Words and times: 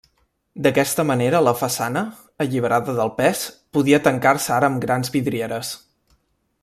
D'aquesta 0.67 1.03
manera 1.09 1.41
la 1.47 1.53
façana, 1.59 2.03
alliberada 2.45 2.95
del 3.01 3.13
pes, 3.19 3.43
podia 3.79 4.01
tancar-se 4.09 4.57
ara 4.57 4.71
amb 4.73 4.83
grans 4.87 5.13
vidrieres. 5.19 5.75